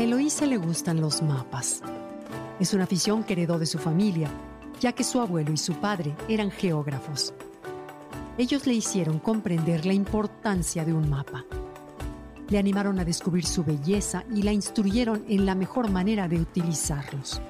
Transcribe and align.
A 0.00 0.02
Eloísa 0.02 0.46
le 0.46 0.56
gustan 0.56 0.98
los 0.98 1.20
mapas. 1.20 1.82
Es 2.58 2.72
una 2.72 2.84
afición 2.84 3.22
que 3.22 3.34
heredó 3.34 3.58
de 3.58 3.66
su 3.66 3.78
familia, 3.78 4.30
ya 4.80 4.92
que 4.92 5.04
su 5.04 5.20
abuelo 5.20 5.52
y 5.52 5.58
su 5.58 5.74
padre 5.74 6.16
eran 6.26 6.50
geógrafos. 6.50 7.34
Ellos 8.38 8.66
le 8.66 8.72
hicieron 8.72 9.18
comprender 9.18 9.84
la 9.84 9.92
importancia 9.92 10.86
de 10.86 10.94
un 10.94 11.10
mapa. 11.10 11.44
Le 12.48 12.58
animaron 12.58 12.98
a 12.98 13.04
descubrir 13.04 13.44
su 13.44 13.62
belleza 13.62 14.24
y 14.34 14.40
la 14.40 14.54
instruyeron 14.54 15.22
en 15.28 15.44
la 15.44 15.54
mejor 15.54 15.90
manera 15.90 16.28
de 16.28 16.40
utilizarlos. 16.40 17.42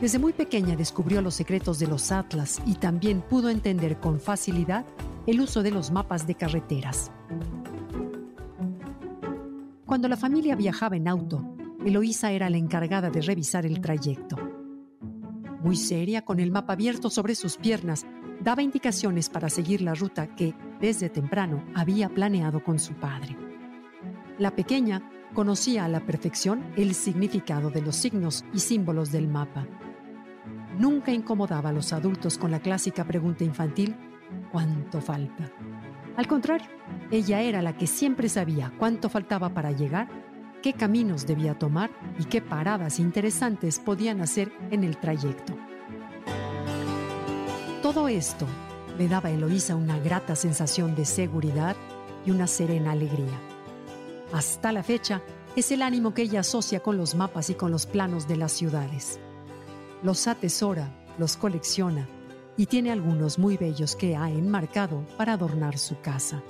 Desde 0.00 0.18
muy 0.18 0.32
pequeña 0.32 0.74
descubrió 0.74 1.22
los 1.22 1.36
secretos 1.36 1.78
de 1.78 1.86
los 1.86 2.10
atlas 2.10 2.60
y 2.66 2.74
también 2.74 3.20
pudo 3.20 3.48
entender 3.48 4.00
con 4.00 4.18
facilidad 4.18 4.84
el 5.28 5.40
uso 5.40 5.62
de 5.62 5.70
los 5.70 5.92
mapas 5.92 6.26
de 6.26 6.34
carreteras. 6.34 7.12
Cuando 9.88 10.06
la 10.06 10.18
familia 10.18 10.54
viajaba 10.54 10.96
en 10.96 11.08
auto, 11.08 11.56
Eloísa 11.82 12.30
era 12.30 12.50
la 12.50 12.58
encargada 12.58 13.08
de 13.08 13.22
revisar 13.22 13.64
el 13.64 13.80
trayecto. 13.80 14.36
Muy 15.64 15.76
seria, 15.76 16.26
con 16.26 16.40
el 16.40 16.50
mapa 16.50 16.74
abierto 16.74 17.08
sobre 17.08 17.34
sus 17.34 17.56
piernas, 17.56 18.04
daba 18.44 18.60
indicaciones 18.60 19.30
para 19.30 19.48
seguir 19.48 19.80
la 19.80 19.94
ruta 19.94 20.34
que, 20.36 20.54
desde 20.78 21.08
temprano, 21.08 21.64
había 21.74 22.10
planeado 22.10 22.62
con 22.62 22.78
su 22.78 22.92
padre. 22.96 23.34
La 24.36 24.54
pequeña 24.54 25.10
conocía 25.32 25.86
a 25.86 25.88
la 25.88 26.04
perfección 26.04 26.70
el 26.76 26.94
significado 26.94 27.70
de 27.70 27.80
los 27.80 27.96
signos 27.96 28.44
y 28.52 28.58
símbolos 28.58 29.10
del 29.10 29.26
mapa. 29.26 29.66
Nunca 30.78 31.12
incomodaba 31.12 31.70
a 31.70 31.72
los 31.72 31.94
adultos 31.94 32.36
con 32.36 32.50
la 32.50 32.60
clásica 32.60 33.06
pregunta 33.06 33.42
infantil, 33.42 33.96
¿cuánto 34.52 35.00
falta? 35.00 35.50
Al 36.16 36.26
contrario, 36.26 36.68
ella 37.10 37.40
era 37.40 37.62
la 37.62 37.76
que 37.76 37.86
siempre 37.86 38.28
sabía 38.28 38.72
cuánto 38.78 39.08
faltaba 39.08 39.50
para 39.50 39.72
llegar, 39.72 40.08
qué 40.62 40.72
caminos 40.72 41.26
debía 41.26 41.58
tomar 41.58 41.90
y 42.18 42.24
qué 42.24 42.42
paradas 42.42 42.98
interesantes 42.98 43.78
podían 43.78 44.20
hacer 44.20 44.52
en 44.70 44.84
el 44.84 44.96
trayecto. 44.96 45.54
Todo 47.82 48.08
esto 48.08 48.46
le 48.98 49.06
daba 49.08 49.28
a 49.28 49.32
Eloísa 49.32 49.76
una 49.76 49.98
grata 49.98 50.34
sensación 50.34 50.94
de 50.94 51.04
seguridad 51.04 51.76
y 52.26 52.32
una 52.32 52.46
serena 52.46 52.92
alegría. 52.92 53.38
Hasta 54.32 54.72
la 54.72 54.82
fecha, 54.82 55.22
es 55.56 55.72
el 55.72 55.82
ánimo 55.82 56.14
que 56.14 56.22
ella 56.22 56.40
asocia 56.40 56.80
con 56.80 56.96
los 56.96 57.14
mapas 57.14 57.50
y 57.50 57.54
con 57.54 57.70
los 57.70 57.86
planos 57.86 58.28
de 58.28 58.36
las 58.36 58.52
ciudades. 58.52 59.18
Los 60.02 60.26
atesora, 60.26 60.92
los 61.16 61.36
colecciona 61.36 62.08
y 62.58 62.66
tiene 62.66 62.90
algunos 62.90 63.38
muy 63.38 63.56
bellos 63.56 63.94
que 63.94 64.16
ha 64.16 64.28
enmarcado 64.28 65.04
para 65.16 65.34
adornar 65.34 65.78
su 65.78 65.98
casa. 66.00 66.42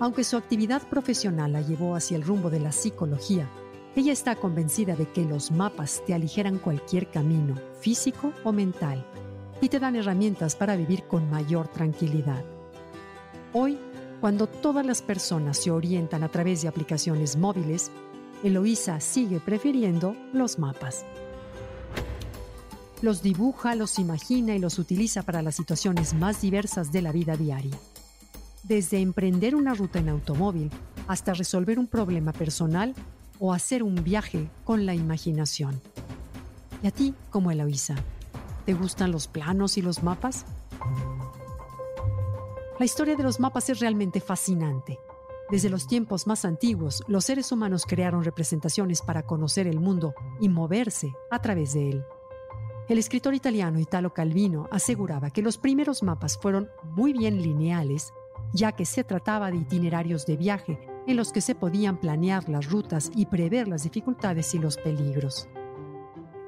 Aunque 0.00 0.24
su 0.24 0.36
actividad 0.36 0.82
profesional 0.88 1.52
la 1.52 1.60
llevó 1.60 1.94
hacia 1.94 2.16
el 2.16 2.24
rumbo 2.24 2.50
de 2.50 2.58
la 2.58 2.72
psicología, 2.72 3.46
ella 3.94 4.12
está 4.12 4.34
convencida 4.34 4.96
de 4.96 5.06
que 5.06 5.24
los 5.24 5.52
mapas 5.52 6.02
te 6.04 6.14
aligeran 6.14 6.58
cualquier 6.58 7.10
camino, 7.10 7.54
físico 7.78 8.32
o 8.42 8.50
mental, 8.50 9.06
y 9.60 9.68
te 9.68 9.78
dan 9.78 9.94
herramientas 9.94 10.56
para 10.56 10.74
vivir 10.74 11.04
con 11.04 11.30
mayor 11.30 11.68
tranquilidad. 11.68 12.42
Hoy, 13.52 13.78
cuando 14.20 14.48
todas 14.48 14.84
las 14.84 15.02
personas 15.02 15.58
se 15.58 15.70
orientan 15.70 16.24
a 16.24 16.28
través 16.28 16.62
de 16.62 16.68
aplicaciones 16.68 17.36
móviles, 17.36 17.92
Eloísa 18.42 19.00
sigue 19.00 19.38
prefiriendo 19.38 20.16
los 20.32 20.58
mapas 20.58 21.04
los 23.02 23.22
dibuja, 23.22 23.74
los 23.74 23.98
imagina 23.98 24.54
y 24.54 24.58
los 24.58 24.78
utiliza 24.78 25.22
para 25.22 25.42
las 25.42 25.56
situaciones 25.56 26.14
más 26.14 26.40
diversas 26.40 26.92
de 26.92 27.02
la 27.02 27.12
vida 27.12 27.36
diaria. 27.36 27.76
Desde 28.62 29.00
emprender 29.00 29.54
una 29.54 29.74
ruta 29.74 29.98
en 29.98 30.08
automóvil 30.08 30.70
hasta 31.06 31.34
resolver 31.34 31.78
un 31.78 31.86
problema 31.86 32.32
personal 32.32 32.94
o 33.38 33.52
hacer 33.52 33.82
un 33.82 34.02
viaje 34.02 34.48
con 34.64 34.86
la 34.86 34.94
imaginación. 34.94 35.80
¿Y 36.82 36.86
a 36.86 36.90
ti, 36.90 37.14
como 37.30 37.50
Eloísa? 37.50 37.94
¿Te 38.64 38.72
gustan 38.72 39.12
los 39.12 39.28
planos 39.28 39.76
y 39.76 39.82
los 39.82 40.02
mapas? 40.02 40.46
La 42.78 42.84
historia 42.84 43.16
de 43.16 43.22
los 43.22 43.38
mapas 43.38 43.68
es 43.68 43.80
realmente 43.80 44.20
fascinante. 44.20 44.98
Desde 45.50 45.68
los 45.68 45.86
tiempos 45.86 46.26
más 46.26 46.44
antiguos, 46.44 47.04
los 47.06 47.26
seres 47.26 47.52
humanos 47.52 47.84
crearon 47.86 48.24
representaciones 48.24 49.02
para 49.02 49.24
conocer 49.24 49.66
el 49.66 49.78
mundo 49.78 50.14
y 50.40 50.48
moverse 50.48 51.12
a 51.30 51.40
través 51.42 51.74
de 51.74 51.90
él. 51.90 52.04
El 52.86 52.98
escritor 52.98 53.34
italiano 53.34 53.80
Italo 53.80 54.12
Calvino 54.12 54.68
aseguraba 54.70 55.30
que 55.30 55.40
los 55.40 55.56
primeros 55.56 56.02
mapas 56.02 56.36
fueron 56.36 56.68
muy 56.82 57.14
bien 57.14 57.40
lineales, 57.40 58.12
ya 58.52 58.72
que 58.72 58.84
se 58.84 59.04
trataba 59.04 59.50
de 59.50 59.56
itinerarios 59.56 60.26
de 60.26 60.36
viaje 60.36 60.78
en 61.06 61.16
los 61.16 61.32
que 61.32 61.40
se 61.40 61.54
podían 61.54 61.98
planear 61.98 62.46
las 62.46 62.70
rutas 62.70 63.10
y 63.14 63.24
prever 63.24 63.68
las 63.68 63.84
dificultades 63.84 64.54
y 64.54 64.58
los 64.58 64.76
peligros. 64.76 65.48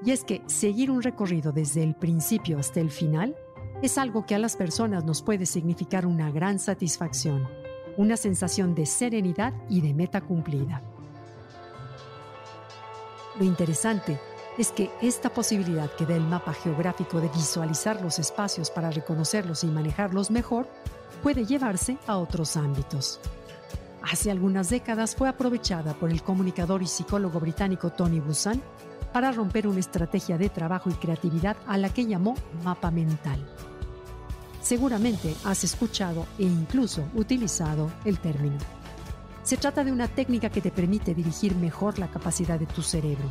Y 0.05 0.11
es 0.11 0.25
que 0.25 0.43
seguir 0.47 0.91
un 0.91 1.03
recorrido 1.03 1.53
desde 1.53 1.83
el 1.83 1.95
principio 1.95 2.59
hasta 2.59 2.81
el 2.81 2.91
final 2.91 3.35
es 3.83 3.97
algo 3.97 4.27
que 4.27 4.35
a 4.35 4.39
las 4.39 4.57
personas 4.57 5.05
nos 5.05 5.23
puede 5.23 5.47
significar 5.47 6.05
una 6.05 6.31
gran 6.31 6.59
satisfacción, 6.59 7.49
una 7.97 8.19
sensación 8.19 8.75
de 8.75 8.85
serenidad 8.85 9.55
y 9.71 9.81
de 9.81 9.95
meta 9.95 10.21
cumplida. 10.21 10.83
Lo 13.39 13.45
interesante 13.45 14.19
es 14.59 14.72
que 14.72 14.91
esta 15.03 15.31
posibilidad 15.31 15.91
que 15.91 16.06
da 16.06 16.17
el 16.17 16.22
mapa 16.22 16.55
geográfico 16.55 17.21
de 17.21 17.28
visualizar 17.28 18.00
los 18.00 18.19
espacios 18.19 18.71
para 18.71 18.91
reconocerlos 18.91 19.65
y 19.65 19.67
manejarlos 19.67 20.31
mejor 20.31 20.67
puede 21.22 21.44
llevarse 21.44 21.99
a 22.06 22.17
otros 22.17 22.56
ámbitos. 22.56 23.21
Hace 24.03 24.31
algunas 24.31 24.71
décadas 24.71 25.15
fue 25.15 25.28
aprovechada 25.28 25.95
por 25.95 26.11
el 26.11 26.22
comunicador 26.22 26.83
y 26.83 26.87
psicólogo 26.87 27.41
británico 27.41 27.91
Tony 27.91 28.21
Busan 28.21 28.62
para 29.12 29.33
romper 29.33 29.66
una 29.66 29.81
estrategia 29.81 30.39
de 30.39 30.49
trabajo 30.49 30.91
y 30.91 30.95
creatividad 30.95 31.56
a 31.66 31.77
la 31.77 31.91
que 31.91 32.06
llamó 32.06 32.34
mapa 32.65 32.91
mental. 32.91 33.45
Seguramente 34.62 35.34
has 35.45 35.65
escuchado 35.65 36.27
e 36.39 36.45
incluso 36.45 37.05
utilizado 37.15 37.91
el 38.05 38.19
término. 38.19 38.59
Se 39.43 39.56
trata 39.56 39.84
de 39.84 39.93
una 39.93 40.09
técnica 40.09 40.50
que 40.50 40.61
te 40.61 40.71
permite 40.71 41.15
dirigir 41.15 41.55
mejor 41.55 41.99
la 41.99 42.09
capacidad 42.09 42.59
de 42.59 42.66
tu 42.66 42.83
cerebro 42.83 43.31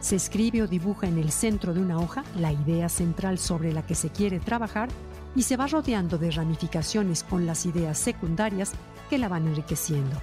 se 0.00 0.16
escribe 0.16 0.62
o 0.62 0.68
dibuja 0.68 1.08
en 1.08 1.18
el 1.18 1.32
centro 1.32 1.74
de 1.74 1.80
una 1.80 1.98
hoja 1.98 2.24
la 2.36 2.52
idea 2.52 2.88
central 2.88 3.38
sobre 3.38 3.72
la 3.72 3.84
que 3.84 3.94
se 3.94 4.10
quiere 4.10 4.38
trabajar 4.38 4.88
y 5.34 5.42
se 5.42 5.56
va 5.56 5.66
rodeando 5.66 6.18
de 6.18 6.30
ramificaciones 6.30 7.24
con 7.24 7.46
las 7.46 7.66
ideas 7.66 7.98
secundarias 7.98 8.72
que 9.10 9.18
la 9.18 9.28
van 9.28 9.48
enriqueciendo. 9.48 10.16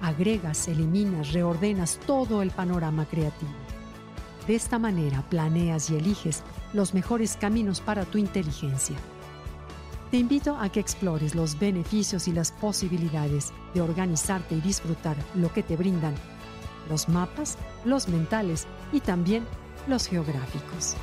Agregas, 0.00 0.68
eliminas, 0.68 1.32
reordenas 1.32 1.98
todo 2.06 2.42
el 2.42 2.50
panorama 2.50 3.06
creativo. 3.06 3.50
De 4.46 4.54
esta 4.54 4.78
manera 4.78 5.22
planeas 5.28 5.90
y 5.90 5.96
eliges 5.96 6.42
los 6.72 6.94
mejores 6.94 7.36
caminos 7.36 7.80
para 7.80 8.04
tu 8.04 8.18
inteligencia. 8.18 8.96
Te 10.10 10.16
invito 10.16 10.56
a 10.56 10.70
que 10.70 10.80
explores 10.80 11.34
los 11.34 11.58
beneficios 11.58 12.26
y 12.26 12.32
las 12.32 12.50
posibilidades 12.50 13.52
de 13.74 13.80
organizarte 13.80 14.56
y 14.56 14.60
disfrutar 14.60 15.16
lo 15.34 15.52
que 15.52 15.62
te 15.62 15.76
brindan 15.76 16.14
los 16.88 17.08
mapas, 17.08 17.58
los 17.84 18.08
mentales 18.08 18.66
y 18.92 19.00
también 19.00 19.46
los 19.86 20.06
geográficos. 20.06 20.96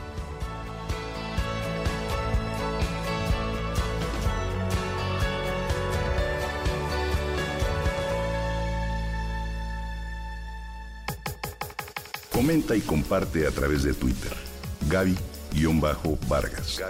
Comenta 12.31 12.75
y 12.75 12.81
comparte 12.81 13.47
a 13.47 13.51
través 13.51 13.83
de 13.83 13.93
Twitter. 13.93 14.31
Gaby-Vargas. 14.89 16.81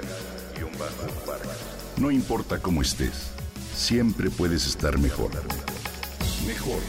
No 1.97 2.11
importa 2.11 2.59
cómo 2.59 2.81
estés, 2.81 3.31
siempre 3.73 4.29
puedes 4.29 4.67
estar 4.67 4.99
mejor. 4.99 5.31
Mejor 6.45 6.79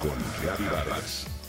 con 0.00 0.16
Gaby 0.42 0.64
Vargas. 0.64 1.39